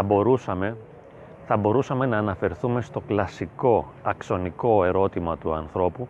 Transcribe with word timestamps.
θα 0.00 0.08
μπορούσαμε, 0.08 0.76
θα 1.46 1.56
μπορούσαμε 1.56 2.06
να 2.06 2.18
αναφερθούμε 2.18 2.80
στο 2.80 3.00
κλασικό 3.00 3.92
αξονικό 4.02 4.84
ερώτημα 4.84 5.36
του 5.36 5.54
ανθρώπου, 5.54 6.08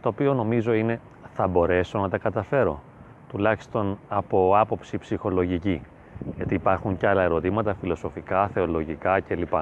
το 0.00 0.08
οποίο 0.08 0.34
νομίζω 0.34 0.72
είναι 0.72 1.00
θα 1.34 1.46
μπορέσω 1.46 1.98
να 1.98 2.08
τα 2.08 2.18
καταφέρω, 2.18 2.80
τουλάχιστον 3.28 3.98
από 4.08 4.52
άποψη 4.56 4.98
ψυχολογική, 4.98 5.82
γιατί 6.36 6.54
υπάρχουν 6.54 6.96
και 6.96 7.08
άλλα 7.08 7.22
ερωτήματα 7.22 7.74
φιλοσοφικά, 7.74 8.48
θεολογικά 8.48 9.20
κλπ. 9.20 9.52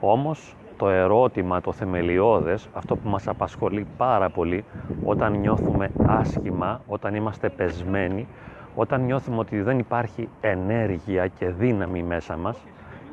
Όμως 0.00 0.56
το 0.76 0.88
ερώτημα, 0.88 1.60
το 1.60 1.72
θεμελιώδες, 1.72 2.68
αυτό 2.74 2.96
που 2.96 3.08
μας 3.08 3.28
απασχολεί 3.28 3.86
πάρα 3.96 4.30
πολύ 4.30 4.64
όταν 5.04 5.32
νιώθουμε 5.32 5.90
άσχημα, 6.06 6.80
όταν 6.86 7.14
είμαστε 7.14 7.48
πεσμένοι, 7.48 8.28
όταν 8.74 9.04
νιώθουμε 9.04 9.38
ότι 9.38 9.60
δεν 9.60 9.78
υπάρχει 9.78 10.28
ενέργεια 10.40 11.26
και 11.26 11.48
δύναμη 11.48 12.02
μέσα 12.02 12.36
μας, 12.36 12.56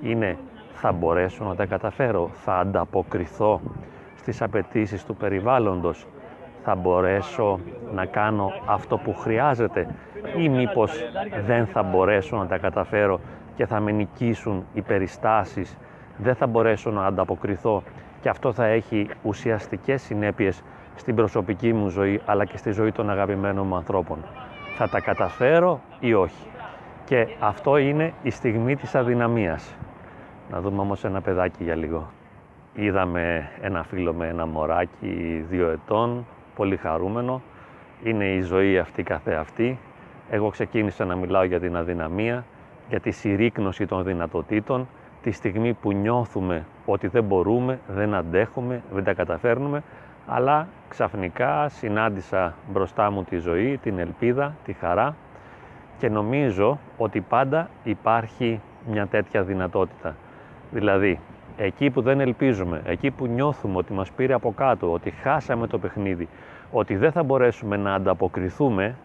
είναι 0.02 0.38
θα 0.74 0.92
μπορέσω 0.92 1.44
να 1.44 1.56
τα 1.56 1.66
καταφέρω, 1.66 2.30
θα 2.34 2.58
ανταποκριθώ 2.58 3.62
στις 4.16 4.42
απαιτήσεις 4.42 5.06
του 5.06 5.16
περιβάλλοντος, 5.16 6.08
θα 6.64 6.76
μπορέσω 6.76 7.60
να 7.94 8.06
κάνω 8.06 8.52
αυτό 8.66 8.98
που 8.98 9.14
χρειάζεται 9.14 9.88
ή 10.38 10.50
μήπως 10.50 11.04
δεν 11.46 11.66
θα 11.66 11.84
μπορέσω 11.84 12.38
να 12.38 12.46
τα 12.48 12.58
καταφέρω 12.58 13.20
και 13.56 13.66
θα 13.66 13.80
με 13.80 13.92
νικήσουν 13.92 14.66
οι 14.74 14.82
περιστάσεις, 14.82 15.78
δεν 16.18 16.36
θα 16.36 16.48
μπορέσω 16.48 16.92
να 16.92 17.06
ανταποκριθώ 17.06 17.84
και 18.22 18.30
αυτό 18.30 18.54
θα 18.54 18.66
έχει 18.66 19.10
ουσιαστικές 19.24 20.02
συνέπειες 20.02 20.64
στην 20.96 21.16
προσωπική 21.16 21.74
μου 21.74 21.90
ζωή 21.90 22.22
αλλά 22.26 22.46
και 22.46 22.58
στη 22.58 22.72
ζωή 22.72 22.92
των 22.92 23.10
αγαπημένων 23.10 23.68
μου 23.68 23.76
ανθρώπων. 23.76 24.18
Θα 24.78 24.90
τα 24.90 25.00
καταφέρω 25.00 25.80
ή 26.00 26.14
όχι. 26.14 26.48
Και 27.06 27.28
αυτό 27.40 27.78
είναι 27.78 28.14
η 28.24 28.30
στιγμή 28.30 28.76
της 28.76 28.96
αδυναμίας. 28.96 29.76
Να 30.52 30.62
δούμε 30.62 30.82
όμως 30.82 31.04
ένα 31.04 31.22
παιδάκι 31.22 31.64
για 31.64 31.76
λίγο. 31.76 32.12
Είδαμε 32.74 33.50
ένα 33.62 33.84
φίλο 33.84 34.14
με 34.14 34.28
ένα 34.28 34.46
μωράκι 34.46 35.46
δύο 35.50 35.70
ετών, 35.70 36.26
πολύ 36.56 36.78
χαρούμενο. 36.78 37.42
Είναι 38.04 38.26
η 38.26 38.42
ζωή 38.42 38.78
αυτή 38.78 39.04
καθεαυτή. 39.04 39.80
Εγώ 40.30 40.50
ξεκίνησα 40.50 41.06
να 41.06 41.16
μιλάω 41.16 41.44
για 41.44 41.60
την 41.60 41.76
αδυναμία, 41.76 42.46
για 42.90 43.00
τη 43.00 43.12
συρρήκνωση 43.12 43.86
των 43.86 44.04
δυνατοτήτων, 44.04 44.88
τη 45.22 45.32
στιγμή 45.32 45.74
που 45.74 45.92
νιώθουμε 45.92 46.66
ότι 46.86 47.08
δεν 47.08 47.24
μπορούμε, 47.24 47.80
δεν 47.88 48.14
αντέχουμε, 48.14 48.82
δεν 48.94 49.04
τα 49.04 49.14
καταφέρνουμε, 49.14 49.84
αλλά 50.28 50.68
ξαφνικά 50.90 51.70
συνάντησα 51.70 52.56
μπροστά 52.72 53.12
μου 53.12 53.24
τη 53.24 53.38
ζωή, 53.38 53.78
την 53.78 54.00
ελπίδα, 54.00 54.56
τη 54.64 54.74
χαρά 54.74 55.16
και 55.98 56.10
νομίζω 56.10 56.80
ότι 56.98 57.22
πάντα 57.22 57.70
υπάρχει 57.84 58.62
μια 58.88 59.08
τέτοια 59.08 59.44
δυνατότητα. 59.44 60.16
Δηλαδή, 60.72 61.20
εκεί 61.58 61.90
που 61.90 62.02
δεν 62.02 62.20
ελπίζουμε, 62.20 62.82
εκεί 62.86 63.12
που 63.12 63.26
νιώθουμε 63.26 63.78
ότι 63.78 63.94
μας 63.94 64.12
πήρε 64.12 64.34
από 64.34 64.54
κάτω, 64.54 64.92
ότι 64.92 65.10
χάσαμε 65.10 65.68
το 65.68 65.78
παιχνίδι, 65.78 66.28
ότι 66.72 66.96
δεν 66.96 67.12
θα 67.12 67.24
μπορέσουμε 67.24 67.78
να 67.78 67.94
ανταποκριθούμε 67.94 68.96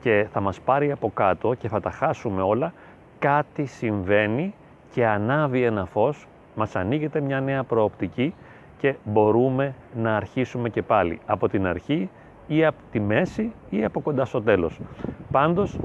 και 0.00 0.26
θα 0.32 0.40
μας 0.40 0.60
πάρει 0.60 0.92
από 0.92 1.10
κάτω 1.14 1.54
και 1.54 1.68
θα 1.68 1.80
τα 1.80 1.90
χάσουμε 1.90 2.42
όλα, 2.42 2.72
κάτι 3.18 3.64
συμβαίνει 3.64 4.54
και 4.92 5.06
ανάβει 5.06 5.62
ένα 5.62 5.84
φως, 5.84 6.26
μας 6.54 6.76
ανοίγεται 6.76 7.20
μια 7.20 7.40
νέα 7.40 7.62
προοπτική 7.62 8.34
και 8.78 8.94
μπορούμε 9.04 9.74
να 9.94 10.16
αρχίσουμε 10.16 10.68
και 10.68 10.82
πάλι 10.82 11.18
από 11.26 11.48
την 11.48 11.66
αρχή 11.66 12.10
ή 12.46 12.64
από 12.64 12.76
τη 12.90 13.00
μέση 13.00 13.52
ή 13.70 13.84
από 13.84 14.00
κοντά 14.00 14.24
στο 14.24 14.42
τέλος. 14.42 14.80
Πάντως 15.30 15.78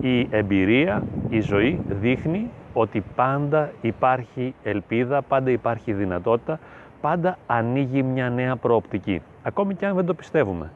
η 0.00 0.28
εμπειρία, 0.30 1.04
η 1.28 1.40
ζωή 1.40 1.80
δείχνει 1.88 2.50
ότι 2.78 3.04
πάντα 3.14 3.70
υπάρχει 3.80 4.54
ελπίδα, 4.62 5.22
πάντα 5.22 5.50
υπάρχει 5.50 5.92
δυνατότητα, 5.92 6.58
πάντα 7.00 7.38
ανοίγει 7.46 8.02
μια 8.02 8.30
νέα 8.30 8.56
προοπτική. 8.56 9.22
Ακόμη 9.42 9.74
και 9.74 9.86
αν 9.86 9.94
δεν 9.94 10.06
το 10.06 10.14
πιστεύουμε. 10.14 10.70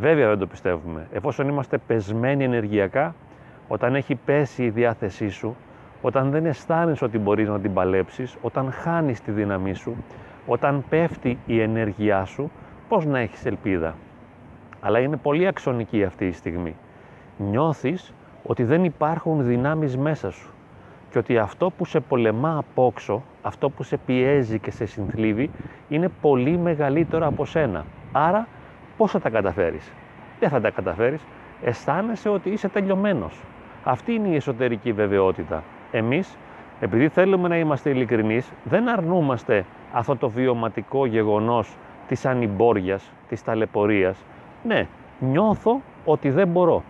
Βέβαια 0.00 0.28
δεν 0.28 0.38
το 0.38 0.46
πιστεύουμε. 0.46 1.06
Εφόσον 1.12 1.48
είμαστε 1.48 1.78
πεσμένοι 1.78 2.44
ενεργειακά, 2.44 3.14
όταν 3.68 3.94
έχει 3.94 4.14
πέσει 4.14 4.64
η 4.64 4.70
διάθεσή 4.70 5.28
σου, 5.28 5.56
όταν 6.02 6.30
δεν 6.30 6.46
αισθάνεσαι 6.46 7.04
ότι 7.04 7.18
μπορείς 7.18 7.48
να 7.48 7.60
την 7.60 7.72
παλέψεις, 7.72 8.36
όταν 8.42 8.72
χάνεις 8.72 9.20
τη 9.20 9.30
δύναμή 9.30 9.74
σου, 9.74 9.96
όταν 10.46 10.84
πέφτει 10.88 11.38
η 11.46 11.60
ενέργειά 11.60 12.24
σου, 12.24 12.50
πώς 12.88 13.06
να 13.06 13.18
έχεις 13.18 13.46
ελπίδα. 13.46 13.94
Αλλά 14.80 14.98
είναι 14.98 15.16
πολύ 15.16 15.46
αξονική 15.46 16.04
αυτή 16.04 16.26
η 16.26 16.32
στιγμή. 16.32 16.76
Νιώθεις 17.38 18.14
ότι 18.42 18.64
δεν 18.64 18.84
υπάρχουν 18.84 19.44
δυνάμεις 19.44 19.96
μέσα 19.96 20.30
σου 20.30 20.52
και 21.10 21.18
ότι 21.18 21.38
αυτό 21.38 21.70
που 21.70 21.84
σε 21.84 22.00
πολεμά 22.00 22.58
απόξω, 22.58 23.22
αυτό 23.42 23.70
που 23.70 23.82
σε 23.82 23.96
πιέζει 23.96 24.58
και 24.58 24.70
σε 24.70 24.86
συνθλίβει, 24.86 25.50
είναι 25.88 26.08
πολύ 26.20 26.58
μεγαλύτερο 26.58 27.26
από 27.26 27.44
σένα. 27.44 27.84
Άρα, 28.12 28.48
πώς 28.96 29.10
θα 29.10 29.20
τα 29.20 29.30
καταφέρεις; 29.30 29.92
Δεν 30.40 30.48
θα 30.48 30.60
τα 30.60 30.70
καταφέρεις. 30.70 31.22
Αισθάνεσαι 31.62 32.28
ότι 32.28 32.50
είσαι 32.50 32.68
τελειωμένος. 32.68 33.40
Αυτή 33.84 34.12
είναι 34.12 34.28
η 34.28 34.34
εσωτερική 34.34 34.92
βεβαιότητα. 34.92 35.62
Εμείς, 35.90 36.36
επειδή 36.80 37.08
θέλουμε 37.08 37.48
να 37.48 37.58
είμαστε 37.58 37.90
ειλικρινείς, 37.90 38.52
δεν 38.64 38.88
αρνούμαστε 38.88 39.64
αυτό 39.92 40.16
το 40.16 40.28
βιωματικό 40.28 41.06
γεγονός 41.06 41.76
της 42.08 42.26
ανυμπόριας, 42.26 43.12
της 43.28 43.44
ταλαιπωρίας. 43.44 44.24
Ναι, 44.62 44.86
νιώθω 45.18 45.80
ότι 46.04 46.30
δεν 46.30 46.48
μπορώ. 46.48 46.82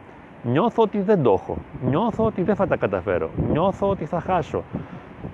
Νιώθω 0.43 0.82
ότι 0.82 1.00
δεν 1.00 1.22
το 1.22 1.32
έχω. 1.32 1.56
Νιώθω 1.88 2.25
ότι 2.25 2.43
δεν 2.43 2.54
θα 2.54 2.66
τα 2.66 2.76
καταφέρω. 2.76 3.31
Νιώθω 3.50 3.88
ότι 3.88 4.04
θα 4.04 4.21
χάσω. 4.21 4.62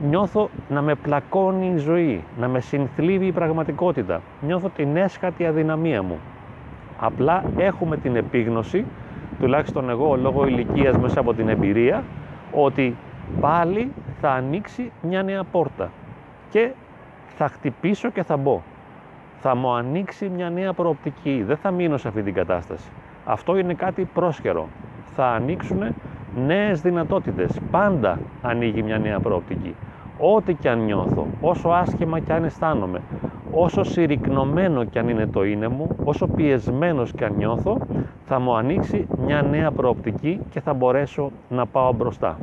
Νιώθω 0.08 0.48
να 0.68 0.82
με 0.82 0.94
πλακώνει 0.94 1.72
η 1.74 1.76
ζωή, 1.76 2.24
να 2.38 2.48
με 2.48 2.60
συνθλίβει 2.60 3.26
η 3.26 3.32
πραγματικότητα. 3.32 4.20
Νιώθω 4.40 4.68
την 4.68 4.96
έσχατη 4.96 5.46
αδυναμία 5.46 6.02
μου. 6.02 6.18
Απλά 7.00 7.44
έχουμε 7.56 7.96
την 7.96 8.16
επίγνωση, 8.16 8.84
τουλάχιστον 9.40 9.90
εγώ 9.90 10.16
λόγω 10.16 10.46
ηλικίας 10.46 10.96
μέσα 10.96 11.20
από 11.20 11.34
την 11.34 11.48
εμπειρία, 11.48 12.02
ότι 12.52 12.96
πάλι 13.40 13.92
θα 14.20 14.30
ανοίξει 14.30 14.92
μια 15.02 15.22
νέα 15.22 15.44
πόρτα 15.44 15.90
και 16.50 16.70
θα 17.36 17.48
χτυπήσω 17.48 18.10
και 18.10 18.22
θα 18.22 18.36
μπω. 18.36 18.60
Θα 19.40 19.54
μου 19.54 19.74
ανοίξει 19.74 20.28
μια 20.28 20.50
νέα 20.50 20.72
προοπτική, 20.72 21.42
δεν 21.46 21.56
θα 21.56 21.70
μείνω 21.70 21.96
σε 21.96 22.08
αυτή 22.08 22.22
την 22.22 22.34
κατάσταση. 22.34 22.88
Αυτό 23.24 23.56
είναι 23.56 23.74
κάτι 23.74 24.08
πρόσχερο. 24.14 24.68
Θα 25.16 25.26
ανοίξουν 25.26 25.82
νέες 26.46 26.80
δυνατότητες. 26.80 27.60
Πάντα 27.70 28.18
ανοίγει 28.42 28.82
μια 28.82 28.98
νέα 28.98 29.20
προοπτική. 29.20 29.74
Ό,τι 30.18 30.54
και 30.54 30.68
αν 30.68 30.84
νιώθω, 30.84 31.26
όσο 31.40 31.68
άσχημα 31.68 32.20
και 32.20 32.32
αν 32.32 32.44
αισθάνομαι, 32.44 33.00
όσο 33.52 33.82
συρρυκνωμένο 33.82 34.84
και 34.84 34.98
αν 34.98 35.08
είναι 35.08 35.26
το 35.26 35.44
είναι 35.44 35.68
μου, 35.68 35.96
όσο 36.04 36.26
πιεσμένος 36.26 37.12
και 37.12 37.24
αν 37.24 37.34
νιώθω, 37.36 37.78
θα 38.24 38.38
μου 38.38 38.56
ανοίξει 38.56 39.06
μια 39.26 39.42
νέα 39.42 39.70
προοπτική 39.70 40.40
και 40.50 40.60
θα 40.60 40.74
μπορέσω 40.74 41.30
να 41.48 41.66
πάω 41.66 41.92
μπροστά. 41.92 42.38